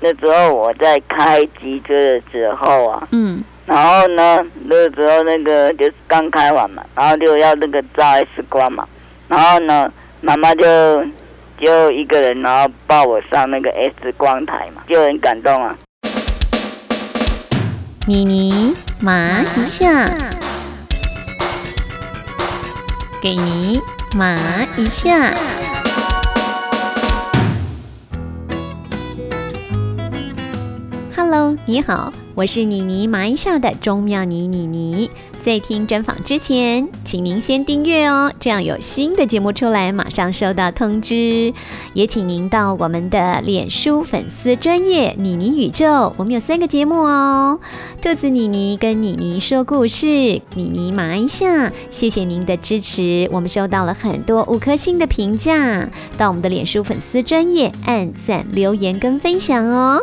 [0.00, 8.86] 那时候我在开机车的时候啊，嗯，然后呢，那时候那个就是刚开完嘛，然后就要那个照 X 光嘛，
[9.28, 9.92] 然后呢，
[10.22, 11.04] 妈妈就
[11.58, 15.76] 就一个人，然后抱我上那个 X 光台嘛，就很感动啊。
[18.06, 20.06] 妮妮麻一下，
[23.22, 23.80] 给你
[24.16, 24.34] 麻
[24.76, 25.30] 一下。
[31.32, 35.08] Hello，你好，我是妮妮麻一下的钟妙妮妮妮。
[35.40, 41.54] 在听专访之前，请您先订阅哦，这样有新的节目出来，马上收到通知。
[41.94, 47.60] 也请您到我们的脸书粉丝专业妮妮宇宙，我们有三个节目哦：
[48.02, 51.70] 兔子妮妮跟妮妮说故事，妮妮麻一下。
[51.92, 55.88] 谢谢您的支持，我们收到了很多五颗星的评价，
[56.18, 60.00] 到我们的脸书粉丝专业按赞、留言跟分享哦。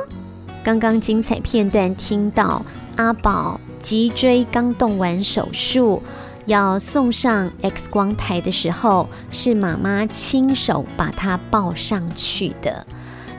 [0.68, 2.62] 刚刚精彩片段听到
[2.98, 3.58] 阿宝。
[3.80, 6.04] 脊椎刚动完手术，
[6.46, 12.86] 要送上 X 光台的时候，是妈妈亲手把他抱上去的。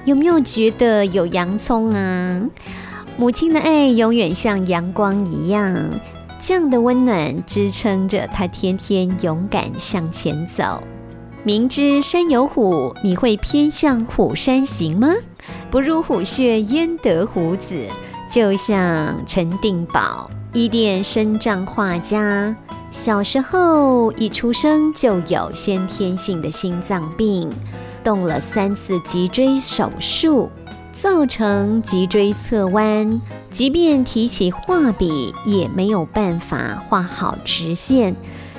[0.06, 2.42] 有没有觉得有洋葱啊？
[3.18, 5.76] 母亲的爱永远像阳光一样，
[6.40, 10.82] 这样的温暖支撑着他天天勇敢向前走。
[11.44, 15.14] 明知山有虎，你会偏向虎山行吗？
[15.70, 17.86] 不入虎穴，焉得虎子？
[18.28, 20.28] 就像陈定宝。
[20.52, 22.54] 伊甸生长画家，
[22.90, 27.48] 小时候一出生就有先天性的心脏病，
[28.02, 30.50] 动了三次脊椎手术，
[30.90, 38.16] 造成脊椎侧弯，即便提起画笔也没有办法画好直线。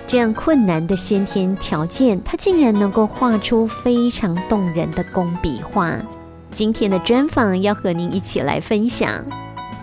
[0.10, 5.96] 这样困难的先天条件，他竟然能够画出非常动人的工笔画。
[6.50, 9.24] 今天的专访要和您一起来分享。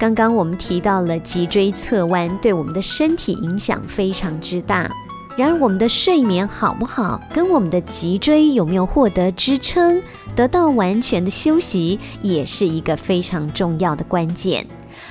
[0.00, 4.90] 刚刚我们提到了脊椎侧弯对我们的身体影响非常之大。
[5.36, 10.02] 然而，我们的睡眠好不好，跟我们的脊椎有没有获得支撑、
[10.34, 14.66] 得到完全的休息，也是一个非常重要的关键。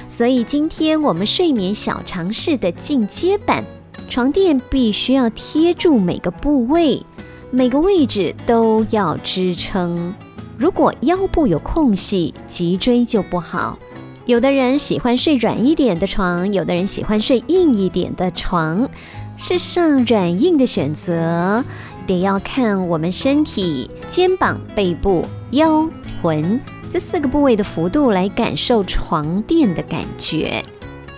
[0.10, 3.64] 所以，今天我们睡眠小常识的进阶版，
[4.10, 7.06] 床垫必须要贴住每个部位，
[7.52, 10.14] 每个位置都要支撑。
[10.58, 13.78] 如果腰部有空隙，脊椎就不好。
[14.26, 18.90] 有的人喜欢睡软一点的床，有的人喜欢睡硬一点的床。
[19.38, 21.64] 事实上，软硬的选择
[22.08, 25.90] 得要看我们身体肩膀、背部、腰、
[26.22, 30.64] 臀这四个部位的幅度来感受床垫的感觉。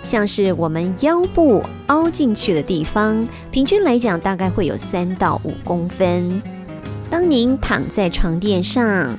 [0.07, 6.41] 像是我们腰部凹进去的地方，平均来讲大概会有三到五公分。
[7.09, 9.13] 当您躺在床垫上。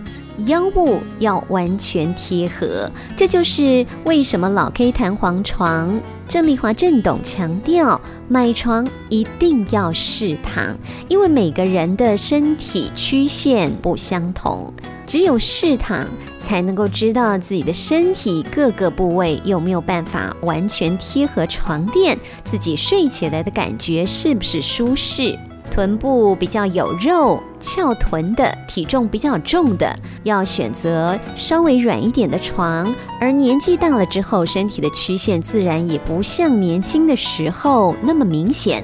[0.47, 10.78] 腰部要完全贴合，这就是为什么老 K 弹簧床郑丽华郑董强调买床一定要试躺，
[11.09, 14.72] 因为每个人的身体曲线不相同，
[15.09, 16.06] 只有试躺
[16.38, 25.38] 才能够知道自己的身体各个部位有没有办法完全贴合床垫，自己睡起来的感觉是不是舒适。
[25.71, 32.93] 臀部比较有肉、翘臀的，体重比较重的，要选择稍微软一点的床。
[33.21, 38.82] 而年纪大了之后，身体的曲线自然也不像年轻的时候那么明显，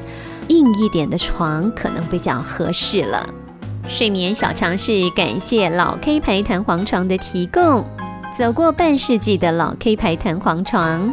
[0.49, 3.27] 硬一点的床可能比较合适了。
[3.87, 7.85] 睡眠小常识，感谢老 K 牌弹簧床的提供。
[8.37, 11.13] 走过半世纪的老 K 牌弹簧床。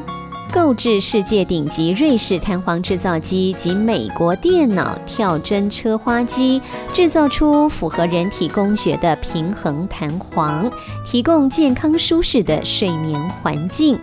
[0.54, 6.62] 购置世界顶级瑞士弹簧制造机及美国电脑跳针车花机，
[6.92, 10.70] 制造出符合人体工学的平衡弹簧，
[11.06, 13.98] 提供健康舒适的睡眠环境，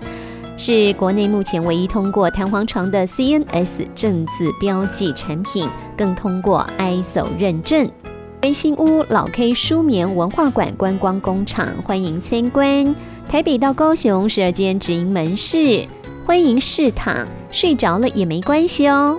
[0.57, 5.69] 是国内目前唯一通过弹簧床的 CNS 正字标记产品，
[5.99, 7.91] 更通过 ISO 认证。
[8.43, 12.95] 温馨屋老 K 舒眠文化馆观光工厂，欢迎参观。
[13.29, 15.85] 台北到高雄十二间直营门市。
[16.25, 19.19] 欢迎试躺，睡着了也没关系哦。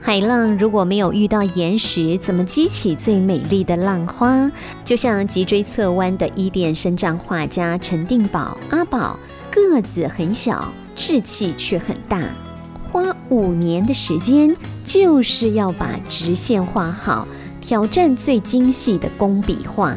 [0.00, 4.50] 海浪如果没有遇到岩石，怎么激起最美丽的浪花？
[4.84, 9.18] 就像脊椎侧弯的伊甸生长画家陈定宝阿宝，
[9.50, 12.22] 个子很小，志气却很大，
[12.90, 17.26] 花五年的时间就是要把直线画好，
[17.66, 19.96] 挑战最精细的工笔画。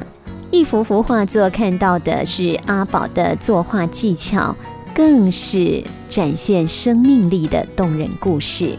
[0.50, 4.56] 一幅幅画作看到的是阿宝的作画技巧。
[4.92, 8.74] 更是展现生命力的动人故事。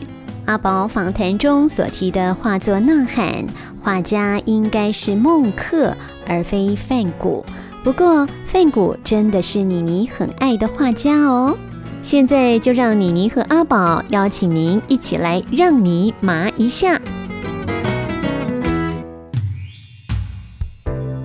[0.44, 3.46] 阿宝访谈中所提的画作呐喊，
[3.82, 5.96] 画家应该是孟克
[6.28, 7.43] 而非梵谷。
[7.82, 11.56] 不过，范谷真的是妮妮很爱的画家哦。
[12.02, 17.00] 现在就让妮妮和阿宝邀请您一起来让你麻一下，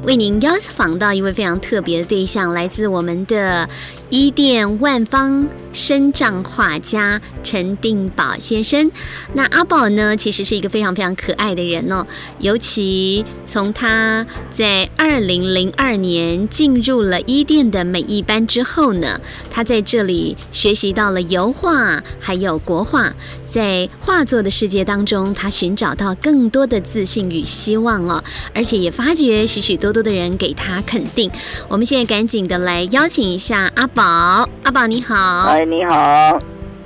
[0.06, 3.68] 为您邀访到一位非常特别的对象，来自我们的
[4.10, 5.48] 伊甸万方。
[5.76, 8.90] 身障画家陈定宝先生，
[9.34, 12.08] 那阿宝呢，其实是一个非常非常可爱的人哦。
[12.40, 19.20] 尤其从他在二零零二年进入了伊甸的美艺班之后呢，
[19.52, 23.14] 他在这里学习到了油画还有国画，
[23.46, 28.24] 在画作的世界当中，他寻找到更多的自信与希望哦，
[28.54, 31.30] 而且也发觉许许多多的人给他肯定。
[31.68, 35.16] 我们现在赶紧的来邀请一下阿宝，阿宝你好。
[35.48, 36.40] 哎你好，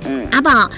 [0.06, 0.70] 嗯，阿宝，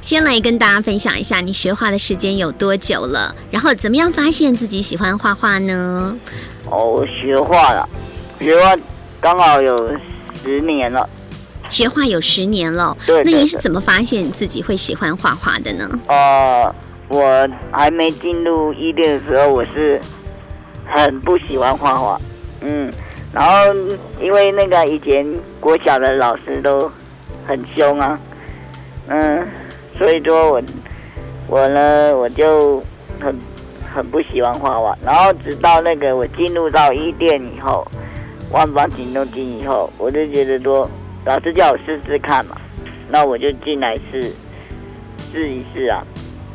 [0.00, 6.16] 先来跟大家分享一下你学画的时间有多久了，然后怎么样发现自己喜欢画画呢？
[6.70, 7.86] 哦，学画了，
[8.40, 8.74] 学画
[9.20, 9.76] 刚好有
[10.42, 11.08] 十年了。
[11.68, 13.22] 学画有十年了，对。
[13.24, 15.88] 那你是怎么发现自己会喜欢画画的呢？
[16.06, 16.74] 呃，
[17.08, 20.00] 我还没进入一店的时候，我是
[20.86, 22.20] 很不喜欢画画，
[22.60, 22.92] 嗯，
[23.32, 23.74] 然后
[24.20, 25.26] 因为那个以前
[25.60, 26.90] 国小的老师都。
[27.44, 28.16] 很凶啊，
[29.08, 29.44] 嗯，
[29.98, 30.62] 所以说我
[31.48, 32.80] 我呢我就
[33.20, 33.36] 很
[33.92, 37.84] 很不喜欢画画，然后直到那个我进入到一店以后，
[38.52, 40.88] 万方行动机以后，我就觉得说
[41.24, 42.56] 老师叫我试试看嘛，
[43.10, 44.32] 那我就进来试
[45.32, 46.06] 试一试啊，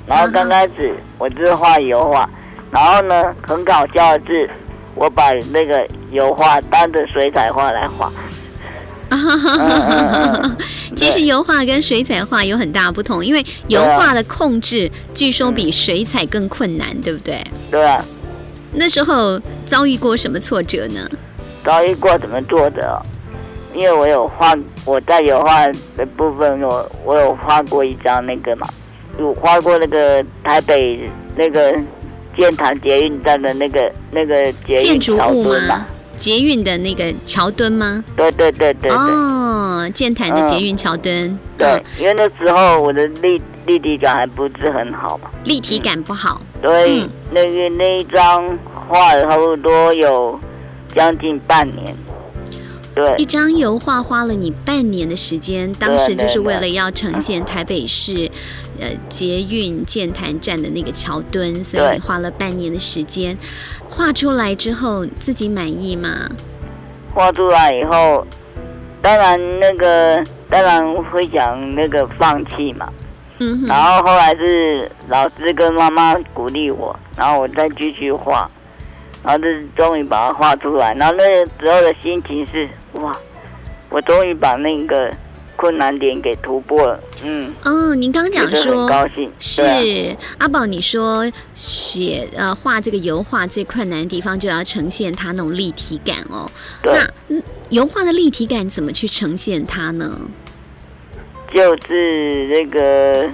[0.08, 2.30] 然后刚开始我就是画油画，
[2.72, 4.50] 然后呢很搞笑的是，
[4.96, 8.12] 我把那个油画当着水彩画来画。
[10.96, 17.42] 其实油画跟水彩画有很大不同，因为油画的控制据说比水彩更困难，对不对？
[17.72, 18.04] 对啊。
[18.74, 21.10] 那时候遭遇过什么挫折呢？
[21.64, 23.02] 遭遇过怎么做的？
[23.74, 24.54] 因为我有画，
[24.84, 25.66] 我在油画
[25.96, 28.68] 的部分，我我有画过一张那个嘛，
[29.20, 31.74] 有画过那个台北那个
[32.38, 35.86] 建潭捷运站的那个那个捷运桥墩嘛。
[36.18, 38.04] 捷运的那个桥墩吗？
[38.16, 41.38] 对对对对哦，建潭的捷运桥墩。
[41.58, 45.30] 对，因为那时候我的立立体感还不是很好嘛。
[45.46, 46.42] 立体感不好。
[46.62, 48.58] 对，那个那一张
[48.90, 50.40] 画差不多有
[50.94, 51.96] 将近半年。
[52.96, 58.28] 对，一张油画花了你半年的时间，当时就是为了要呈现台北市
[58.80, 63.38] 呃捷运建潭站的那个桥墩，所以你花了半年的时间。
[63.90, 66.30] 画出来之后自己满意吗？
[67.14, 68.26] 画出来以后，
[69.02, 72.88] 当然那个当然会想那个放弃嘛。
[73.40, 73.66] 嗯。
[73.66, 78.50] 然后后来是老师跟妈妈鼓励我，然后我再继续画，
[79.24, 80.94] 然后就是终于把它画出来。
[80.94, 83.12] 然后那个时候的心情是哇，
[83.90, 85.12] 我终于把那个。
[85.58, 96.50] 困难点给突破了，嗯，哦，您刚刚讲说，高兴是阿宝，你说写呃画这个油画最困难的地方就要呈现它那种立体感哦，
[96.84, 97.06] 那
[97.70, 100.18] 油画的立体感怎么去呈现它呢？
[101.52, 103.28] 就是那个，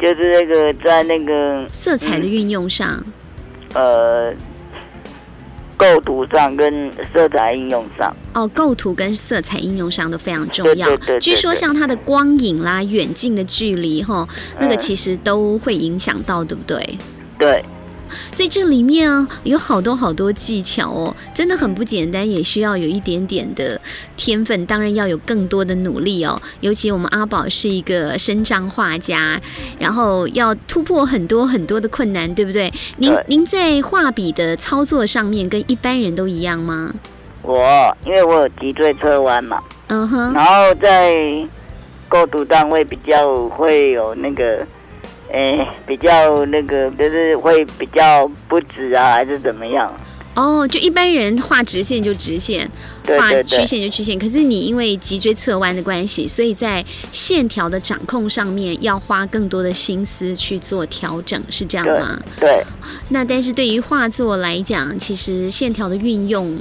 [0.00, 3.04] 就是那个在那个色彩的运用上，
[3.74, 4.32] 呃。
[5.80, 10.94] 构图上跟色彩应用上哦，构图跟色彩应用上都非常重要。
[11.18, 14.28] 据说像它的光影啦、远近的距离哈，
[14.58, 16.98] 那个其实都会影响到，对不对？
[17.38, 17.64] 对。
[18.32, 23.80] 所以这里面啊有好多好多技巧哦，真的很不简单，也需要有一点点的
[24.16, 26.40] 天分，当然要有更多的努力哦。
[26.60, 29.40] 尤其我们阿宝是一个身障画家，
[29.78, 32.72] 然后要突破很多很多的困难，对不对？
[32.98, 36.94] 您您在画笔的操作上面跟一般人都一样吗？
[37.42, 41.16] 我因为我有脊椎侧弯嘛，嗯哼，然后在
[42.08, 44.64] 构图单位比较会有那个。
[45.32, 49.92] 哎，比较那个，就是会比较不直啊，还是怎么样？
[50.34, 52.68] 哦，就一般人画直线就直线，
[53.18, 54.16] 画曲线就曲线。
[54.16, 62.18] 可是你因为脊椎侧弯的关系，所以在线条的掌控上面要花更多的心思去做调整，是这样吗？
[62.38, 62.62] 对。
[63.08, 66.56] 那但是对于画作来讲，其实线条的运用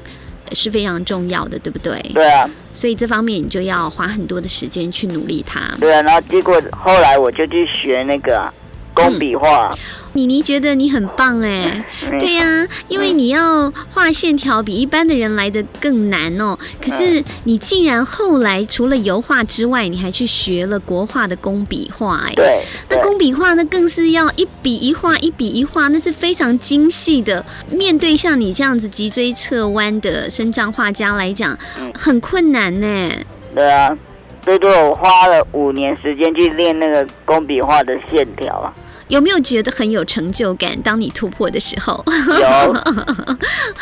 [0.52, 2.00] 是非常重要的，对不对？
[2.14, 2.50] 对啊。
[2.74, 5.62] 所以这方面你就要花很多的时间去努力它。
[5.80, 8.52] 对啊，然后结果后来我就去学那个。
[9.00, 9.76] 工笔画。
[10.14, 11.86] 妮妮觉得你很棒哎，
[12.20, 16.58] 对呀，因为你要画线条比一般的人来的更难哦。
[16.84, 22.34] 可是你竟然后来除了油画之外，你还去学了国画的工笔画哎。
[22.34, 22.64] 对。
[22.90, 27.46] 那工笔画那更是要一笔一画，一笔一画，那是非常精细的。
[27.70, 31.56] 面对像你这样子脊椎侧弯的身障画家来讲，
[31.94, 33.12] 很困难呢。
[33.54, 33.96] 对啊，
[34.42, 38.74] 最多我花了五年时间去练那个工笔画的线条啊。
[39.10, 40.80] 有没有觉得很有成就感？
[40.82, 42.04] 当你突破的时候，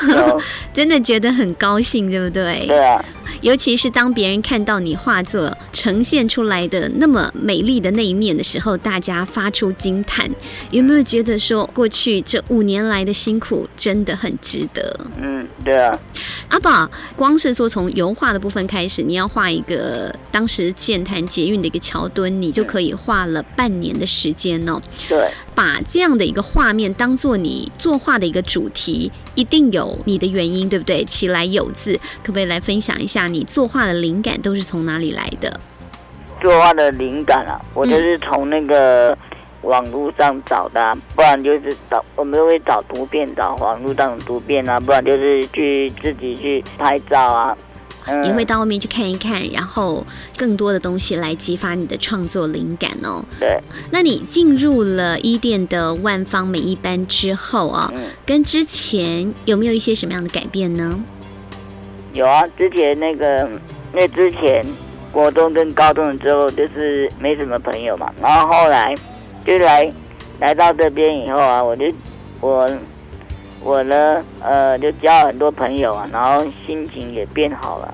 [0.07, 0.41] 有，
[0.73, 2.65] 真的觉得很高兴，对不对？
[2.67, 3.03] 对啊。
[3.41, 10.29] 尤其是当别人看到你画作呈现出来的那么美丽的那一面的时候，大家发出惊叹。
[10.71, 14.99] 有没有觉得说，过去这五年来的辛苦真的很值得？
[15.21, 15.97] 嗯，对啊。
[16.49, 24.81] 阿宝，光是说从油画的部分开始，你要画一个当时建潭捷运的一个桥墩，你就可以画了半年的时间哦。
[25.07, 25.29] 对。
[25.57, 31.03] 把这样的一个画面当做你作画的一个主题，一定有你的原因，对不对？
[31.03, 35.59] 起来有字，可不可以来分享一下你作画的灵感都是从哪里来的？
[36.39, 39.17] 作画的灵感啊，我就是从那个
[39.63, 47.57] 网络上找的，不然就是找我们会找图片，找网络上的图片啊，不然就是去自己去拍照啊。
[48.25, 50.05] 也会到外面去看一看，然后
[50.37, 53.23] 更多的东西来激发你的创作灵感哦。
[53.39, 53.59] 对，
[53.91, 57.91] 那你进入了伊甸的万方美一班之后啊，
[58.25, 61.03] 跟之前有没有一些什么样的改变呢？
[62.13, 63.49] 有啊，之前那个，
[63.93, 64.65] 因为之前
[65.11, 68.95] 国中跟高中的之后就是没什么朋友嘛，然后后来
[69.45, 69.93] 就来
[70.39, 71.85] 来到这边以后啊，我就
[72.41, 72.69] 我。
[73.67, 77.93] 我呢，呃，就交了很多朋友啊，然后心情也变好了。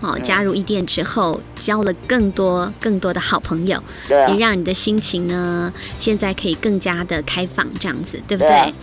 [0.00, 8.74] 哦，加入一店之后，交了更多更多的好朋友，对，也让你的心情呢，现在可以更加的开放，这样子，对不对？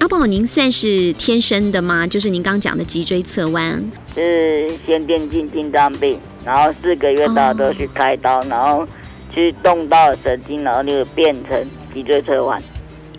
[0.00, 2.06] 阿宝，您算是天生的吗？
[2.06, 3.82] 就是您刚讲的脊椎侧弯，
[4.14, 8.86] 是先天性心脏病，然后四个月大都去开刀，然后
[9.34, 12.62] 去动到神经，然后就变成脊椎侧弯。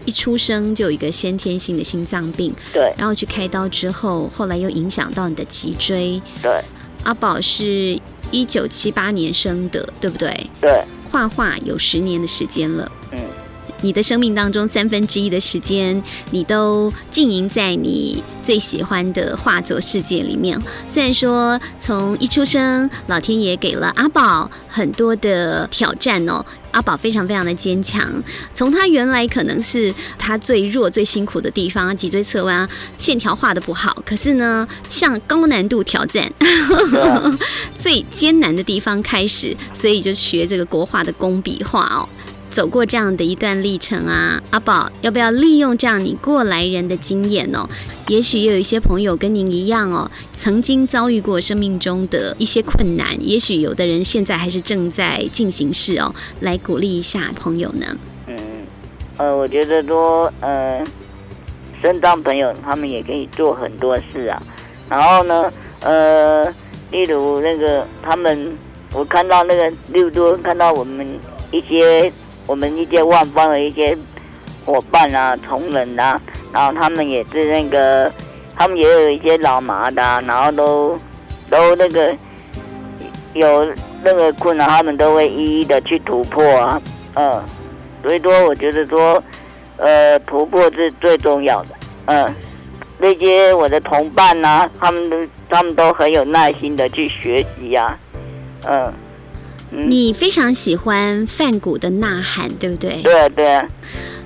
[0.10, 6.52] 一出生就有一个先天性的心脏病，对，然后去开刀之后，后来又影响到你的脊椎，对。
[7.04, 8.00] 阿宝是
[8.32, 10.50] 一九七八年生的，对不对？
[10.60, 10.84] 对。
[11.12, 13.20] 画画有十年的时间了，嗯。
[13.82, 20.60] 你的生命当中三分之一的时间，你都经营在你最喜欢的画作世界里面。
[20.86, 26.46] 虽然说从一出生，老天爷给了阿宝很多的挑战哦。
[26.72, 28.12] 阿宝非常非常的坚强，
[28.54, 34.02] 从他原来可能是他最弱、最辛苦的地方，脊椎侧弯，线条画的不好。
[34.06, 36.32] 可是呢，向高难度挑战
[37.76, 42.08] 最艰难的地方开始，所以就学这个国画的工笔画哦。
[42.50, 47.70] 走过这样的一段历程啊，阿宝要不要利用这样你过来人的经验哦？
[48.08, 57.86] 也许也有一些朋友跟您一样哦，曾经遭遇过生命中的一些困难，也许有的人现在还是正在进行式哦，来鼓励一下朋友呢。
[58.28, 58.36] 嗯，
[59.18, 60.84] 呃，我觉得说，呃，
[61.82, 64.42] 身障朋友他们也可以做很多事啊。
[64.90, 66.44] 然后呢，呃，
[66.90, 68.58] 例如那个他们，
[68.94, 71.08] 我看到那个，六多看到我们
[71.52, 72.12] 一些。
[72.50, 73.96] 我们一些万方的一些
[74.66, 76.20] 伙伴啊、同仁啊，
[76.52, 78.12] 然后他们也是那个，
[78.56, 80.98] 他们也有一些老麻的，然后都
[81.48, 82.12] 都那个
[83.36, 83.72] 有
[84.04, 86.82] 那个困难，他们都会一一的去突破啊，
[87.14, 87.40] 嗯，
[88.02, 89.24] 所以说我觉得说，
[89.78, 91.70] 呃，突破是最重要的，
[92.08, 92.34] 嗯，
[92.98, 97.96] 那些我的同伴呐，他们都他们都很有耐心的去学习呀，
[98.66, 98.92] 嗯。
[99.72, 103.02] 你非常喜欢范谷的呐喊，对不对？
[103.04, 103.62] 对对。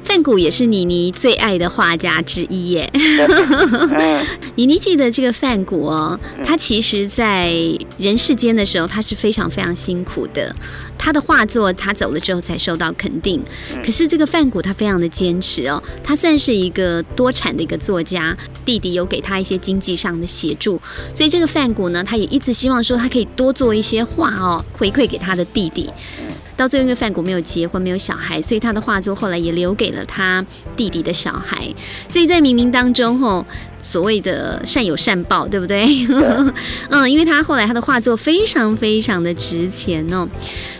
[0.03, 2.91] 范谷也是妮妮最爱的画家之一耶。
[4.55, 7.51] 妮妮记得这个范谷哦，他其实在
[7.97, 10.55] 人世间的时候，他是非常非常辛苦的。
[10.97, 13.43] 他的画作，他走了之后才受到肯定。
[13.83, 20.79] 可是这个范谷他非常的坚持哦，他算是一个多产的一个作家，弟弟有给他一些经济上的协助，
[21.13, 25.89] 所以这个范谷呢，他也一直希望说他可以多做一些画哦，回馈给他的弟弟。
[26.55, 30.45] 到最后，因为范谷没有结婚，没有小孩，所以他的画作后来也留给了他
[30.75, 31.67] 弟弟的小孩。
[32.07, 33.45] 所以在冥冥当中，吼，
[33.81, 35.83] 所谓的善有善报，对不对？
[36.89, 40.27] 嗯，因为他后来他的画作非常非常的值钱哦。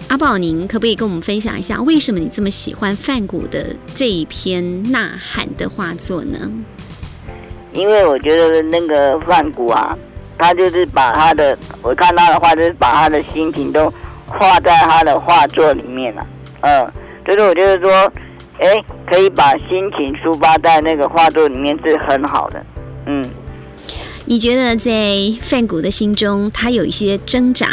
[0.10, 6.52] 阿宝，您可不可以跟我们分享一下，为什么你这么喜欢范谷的这一篇《呐喊》的画作呢？
[7.74, 9.98] 因为我觉得那个范谷啊，
[10.38, 13.92] 他就是把他的，我看他的画，就是把他的心情都。
[14.28, 16.26] 画在他的画作里面了，
[16.62, 16.92] 嗯，
[17.26, 17.92] 就是我就是说，
[18.60, 18.68] 哎，
[19.10, 22.66] 可以把心情抒发在那个画作里面是很好的。
[23.06, 23.24] 嗯，
[24.26, 24.92] 你觉得在
[25.42, 27.68] 范谷的心中，他有一些挣扎，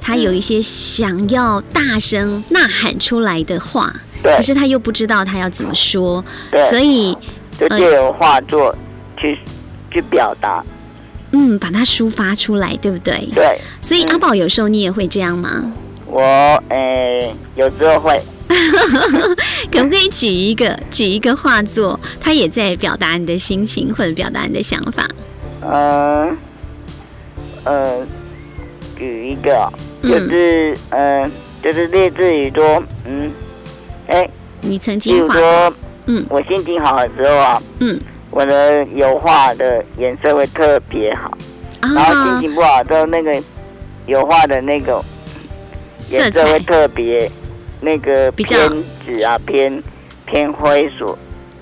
[0.00, 7.16] 他有一些想要大声呐喊出来的话，对可是他又不知道他要怎么说，对，所以
[7.58, 8.76] 就借由画作
[9.16, 9.38] 去
[9.90, 10.62] 去表达。
[11.36, 13.28] 嗯，把它抒发出来，对不对？
[13.34, 15.72] 对所以阿宝有时候你也会这样吗？
[16.14, 16.22] 我，
[16.68, 18.20] 哎，有时候会，
[19.72, 25.08] 可不可以举一个举一个画作，它也在表达你的心情或者表达你的想法？
[25.62, 26.38] 嗯，
[27.64, 28.06] 呃，
[28.96, 29.56] 举一个。
[29.56, 29.72] 哦，
[30.04, 33.32] 就嗯，是，嗯，就是类似于说，嗯，
[34.06, 34.28] 哎，
[34.60, 35.74] 你曾经说，
[36.06, 36.24] 嗯。
[36.30, 38.00] 我心情好的时候啊，嗯。
[38.30, 41.36] 我的油画的颜色会特别好，
[41.80, 43.42] 然后心啊，情不好的时候，那个
[44.06, 45.04] 油画的那个色
[46.12, 47.30] 颜色会彩特别
[47.80, 49.82] 那个比较偏紫啊，偏
[50.26, 51.16] 偏灰色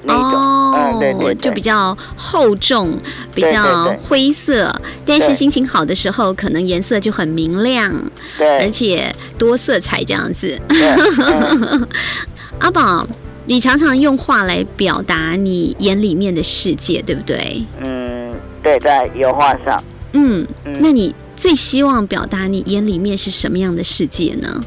[0.05, 2.97] 那种，哦嗯，对对对，就比较厚重，
[3.35, 7.93] 比较对灰色，但是心情好的时候，可能颜色就很明亮，
[8.37, 8.59] 对。
[8.59, 10.59] 而且多色彩这样子。
[10.69, 11.89] 嗯。
[12.59, 13.07] 阿宝，
[13.47, 17.65] 你常常用画来表达你眼里面的世界，对不对？
[17.81, 18.33] 嗯，
[18.63, 19.83] 对，在油画上，
[20.13, 24.63] 嗯，嗯，那你最希望表达你眼里面是什么样的世界呢？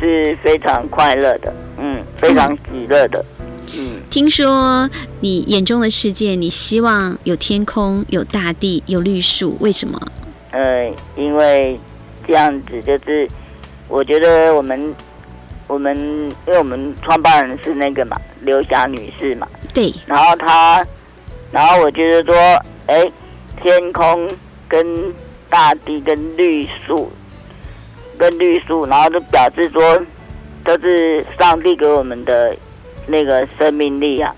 [0.00, 3.22] 是非常快乐的，嗯，非常喜乐的，
[3.76, 4.88] 嗯，听说
[5.20, 10.00] 你眼中的世界，你希望有天空、有大地、有绿树，为什么？
[10.52, 11.78] 呃，因为
[12.26, 13.28] 这样子就是，
[13.86, 14.94] 我觉得我们
[15.66, 20.82] 我们因为我们创办人是那个嘛，刘霞女士嘛，对，然后她，
[21.52, 23.12] 然后我觉得说，哎，
[23.62, 24.26] 天空
[24.66, 25.12] 跟
[25.58, 27.10] 大地跟绿树，
[28.16, 30.00] 跟绿树，然后就表示说，
[30.62, 32.56] 都是上帝给我们的
[33.08, 34.32] 那个生命力啊，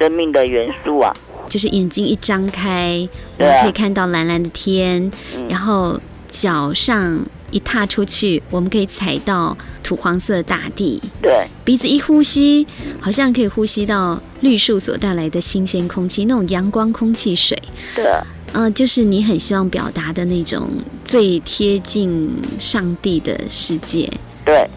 [0.00, 1.14] 生命的元素啊，
[1.48, 3.08] 就是眼睛一张开，
[3.38, 5.46] 我们可以看到蓝蓝的天，嗯。
[5.48, 11.46] 然后脚上一踏出去，我们可以踩到土黄色的大地，对。
[11.64, 12.66] 鼻子一呼吸，
[12.98, 17.56] 好像可以呼吸到绿树所带来的新鲜空气，那种阳光、空气、水。
[17.94, 18.04] 对。
[18.06, 18.20] 啊
[18.52, 20.68] 呃，就是你很希望表达的那种
[21.04, 24.10] 最贴近上帝的世界。
[24.44, 24.68] 对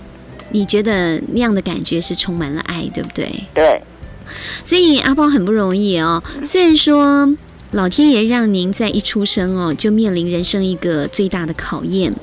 [0.52, 3.30] 你觉得那样的感觉是充满了爱，对不对？
[3.54, 3.82] 对，
[4.64, 6.24] 所以阿包很不容易哦。
[6.44, 7.28] 虽然说
[7.72, 12.14] 老天爷让您在一出生哦就面临人生一个最大的考验，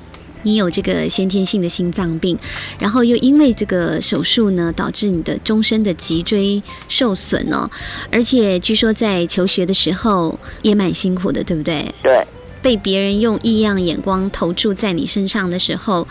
[0.43, 2.39] 你有这个先天性的心脏病，
[2.79, 7.71] 然后又因为这个手术呢导致你的终身的脊椎受损哦，
[8.11, 11.93] 而且据说在求学的时候也蛮辛苦的，对不对？
[12.03, 12.27] 对，
[12.61, 16.07] 被别人用异样眼光投注在你身上的时候，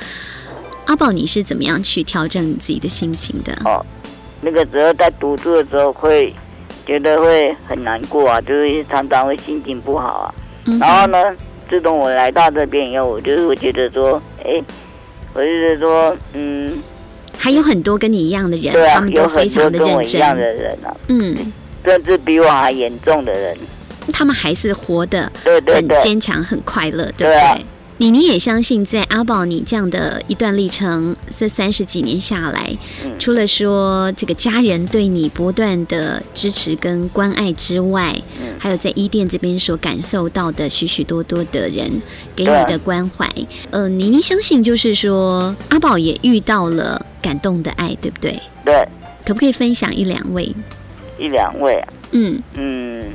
[0.86, 3.54] 阿宝你是怎么样去调整你自己的心情的？
[3.66, 3.86] 哦
[4.44, 6.34] 那个时候在读书的时候会
[6.84, 10.34] 觉得会很难过啊，就是常常会心情不好啊。
[10.66, 11.18] 嗯然后呢，
[11.72, 14.62] 自从我来到这边以后，我就是会觉得说，哎，
[15.34, 16.84] 我就是说，嗯，
[17.38, 21.54] 还有很多跟你一样的人，对啊，他们都非常的认跟我一样的真，人啊，嗯，
[21.86, 23.58] 甚至比我还严重的人。
[24.12, 27.56] 他们还是活得很对对对，坚强、很快乐，对不对啊。
[27.56, 27.66] 对？
[28.02, 33.12] 你你也相信，在阿宝你这样的一段历程，这三十几年下来，嗯。
[33.20, 38.56] 除了说这个家人对你不断的支持跟关爱之外，嗯。
[38.58, 41.92] 还有在伊甸这边所感受到的许许多多的人
[42.36, 43.30] 给你的关怀，
[43.70, 48.42] 呃，你你相信就是说阿宝也遇到了感动的爱，对不对？
[48.66, 48.84] 对，
[49.24, 50.52] 可不可以分享一两位？
[51.20, 53.12] 一两位啊，嗯，嗯，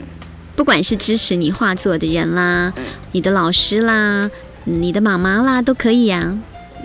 [0.55, 2.85] 不管是支持你画作的人啦，嗯。
[3.11, 4.31] 你的老师啦，
[4.69, 6.37] 你的妈妈啦，都可以啊。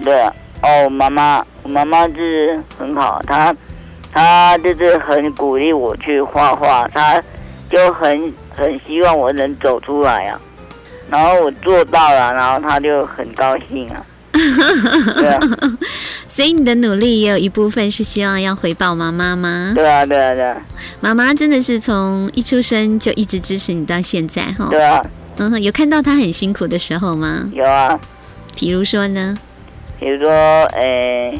[0.04, 3.54] 对啊，哦，妈妈，我妈妈就是很好，她
[4.12, 7.22] 她就是很鼓励我去画画，她
[7.72, 10.39] 就很很希望我能走出来啊。
[11.10, 14.06] 然后我做到了，然后她就很高兴啊。
[14.32, 15.39] 对啊，
[16.28, 19.74] 所以你的努力也有一部分是希望要回报妈妈吗？
[19.76, 20.58] 对啊，对啊，对啊，
[21.02, 24.67] 妈妈真的是从一出生就一直支持你到现在哈。
[24.70, 25.04] 对啊，
[25.42, 27.50] 嗯哼，有看到他很辛苦的时候吗？
[27.52, 28.00] 有啊。
[28.56, 29.36] 比如说呢？
[30.00, 30.30] 比如说，
[30.74, 31.34] 诶、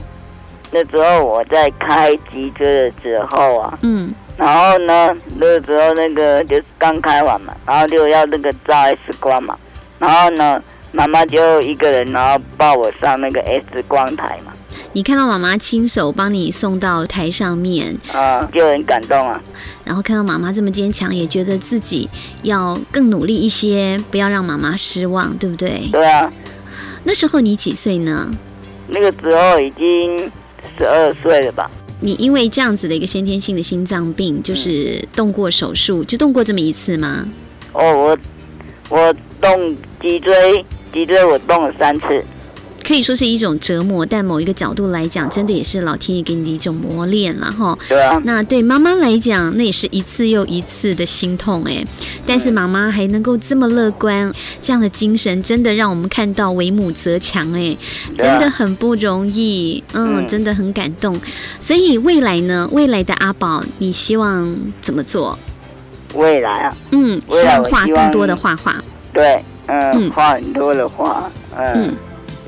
[0.72, 9.56] 那时候我在开机车的时候啊，嗯，然后呢，那时候那个就是刚开完嘛，然后就要那个照 X 光嘛，
[10.00, 10.60] 然后呢，
[10.92, 14.52] 妈妈就一个人，然后抱我上那个 X 光台嘛，
[14.94, 19.42] 你看到妈妈亲手帮你送到台上面，啊、就很感动啊。
[19.86, 22.10] 然后看到妈妈这么坚强，也觉得自己
[22.44, 25.88] 要更努力一些，不要让妈妈失望，对不对？
[25.92, 26.30] 对啊，
[27.06, 28.30] 那时候你几岁呢？
[28.88, 30.30] 那个时候已经
[30.78, 31.72] 十二岁了吧？
[32.02, 37.26] 你因为这样子的一个先天性的心脏病，就是动过手术，就动过这么一次吗？
[37.72, 38.18] 哦，我
[38.90, 42.22] 我动脊椎，脊椎我动了三次。
[42.84, 47.78] 可以说是一种折磨，但某一个角度来讲，真的也是老天爷给你的一种磨练了哈。
[47.88, 48.22] 对啊。
[48.26, 51.84] 那对妈妈来讲，那也是一次又一次的心痛哎。
[52.26, 57.76] 但是妈妈还能够这么乐观，这样的精神真的让我们看到为母则强哎，
[58.18, 59.84] 真的很不容易。
[59.94, 61.20] 嗯，真的很感动。
[61.60, 65.38] 所以未来呢，未来的阿宝，你希望怎么做？
[66.16, 68.76] 未来啊，嗯，希望画更多的画画。
[69.14, 71.94] 对，嗯，画很多的画，嗯。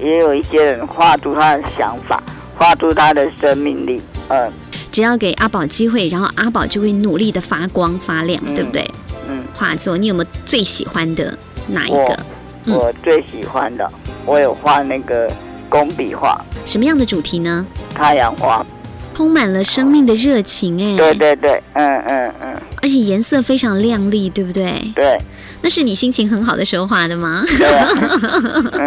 [0.02, 2.22] 也有一些人画出他的想法，
[2.58, 4.02] 画出他的生命力。
[4.30, 4.52] 嗯，
[4.92, 8.90] 只要给阿宝机会，然后阿宝就会努力的发光发亮，对不对？
[9.28, 9.44] 嗯。
[9.54, 12.18] 画作，你有没有最喜欢的哪一个？
[12.66, 13.90] 我最喜欢的，
[14.26, 15.30] 我有画那个
[15.70, 16.40] 工笔画。
[16.66, 17.66] 什么样的主题呢？
[17.94, 18.66] 太阳花，
[19.14, 20.82] 充满了生命的热情。
[20.82, 22.62] 哎，对对对，嗯嗯嗯。
[22.82, 24.92] 而且颜色非常亮丽，对不对？
[24.96, 25.18] 对。
[25.64, 27.44] 那是你心情很好的时候画的吗？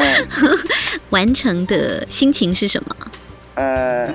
[1.10, 2.94] 完成的心情是什么？
[3.54, 4.06] 呃，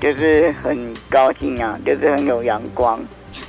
[0.00, 3.00] 就是很高兴啊，就是很有阳光。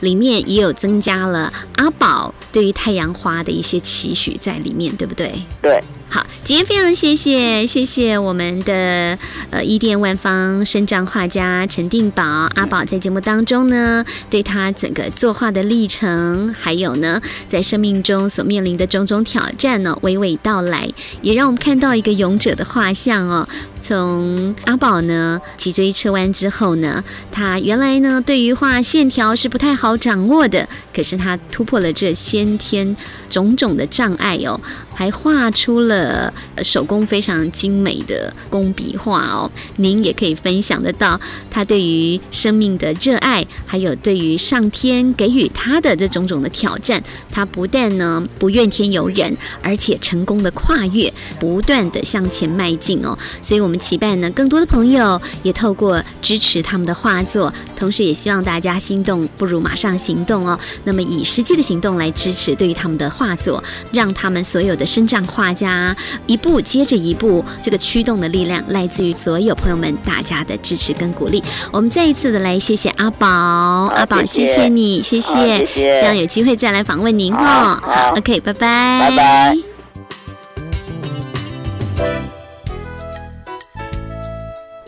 [0.02, 5.42] 里面也有增加了阿宝对于太阳花的一些期许在里面，对不对？
[5.62, 5.82] 对。
[6.14, 9.18] 好，今天非常谢谢谢谢我们的
[9.50, 12.22] 呃伊甸万方生长画家陈定宝
[12.56, 20.90] 阿宝在节目当中呢，对他整个作画的历程，还有呢在生命中所面临的种种挑战呢，娓娓道来，
[21.22, 23.48] 也让我们看到一个勇者的画像哦。
[23.80, 32.96] 从阿宝呢脊椎侧弯之后呢，他原来呢对于画线条是不太好掌握的，可是他突破了这先天
[33.32, 34.62] 种种的障碍哦。
[34.94, 53.18] 还画出了手工非常精美的工笔画哦，您也可以分享得到他对于生命的热爱，还有对于上天给予他的这种种的挑战，他不但呢不怨天尤人，而且成功的跨越，不断的向前迈进哦。
[53.42, 60.60] 所以，我们期盼呢，更多的朋友也透过支持他们的画作，同时也希望大家心动不如马上行动哦。
[60.84, 64.86] 那么，以实际的行动来支持对于他们的画作，让他们所有的。
[64.92, 71.42] 生长画家一步接着一步，这个驱动的力量来自于所有朋友们大家的支持跟鼓励。
[71.72, 78.12] 我们再一次的来谢谢阿宝，阿宝谢谢你，谢谢，希望有机会再来访问您哈。
[78.18, 79.58] OK，拜拜，拜拜。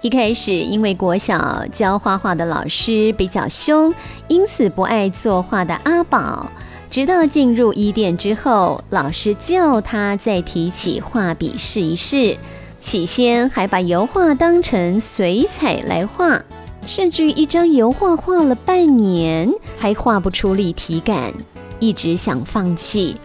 [0.01, 3.93] 一开始因为国小教画画的老师比较凶，
[4.27, 6.51] 因此不爱作画的阿宝。
[6.93, 12.37] 直到进入伊甸之后，老师叫他再提起画笔试一试。
[12.79, 16.39] 起先还把油画当成水彩来画，
[16.85, 21.33] 甚至于一张油画画了半年还画不出立体感，
[21.79, 23.15] 一直想放弃。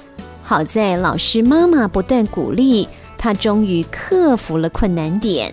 [0.43, 5.53] 好在老师妈妈不断鼓励他，终于克服了困难点。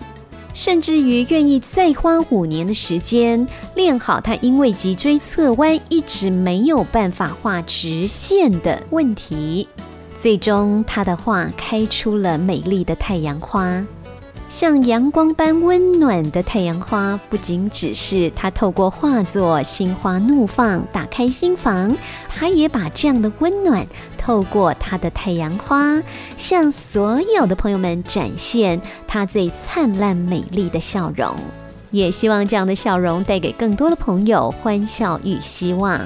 [0.56, 9.68] 甚至于愿意再花五年的时间练好他因为脊椎侧弯一直没有办法画直线的问题，
[10.16, 13.84] 最终他的画开出了美丽的太阳花，
[14.48, 21.94] 像阳光般温暖的太阳花，不仅只是他透过画作心花怒放打开心房，
[22.34, 23.86] 他也把这样的温暖。
[24.26, 26.02] 透过他的太阳花，
[26.36, 31.32] 向所有的朋友们展现他最灿烂美丽的笑容，
[31.92, 36.00] 也希望这样的笑容带给更多的朋友欢笑与希望。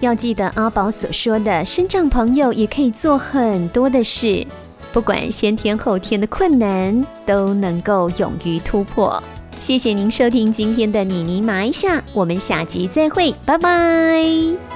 [0.00, 4.46] 要记得阿宝所说的，身障朋友也可以做很多的事，
[4.94, 9.22] 不管先天后天的困难，都能够勇于突破。
[9.60, 14.75] 谢谢您收听今天的妮妮麻一下，我们下集再会，拜拜。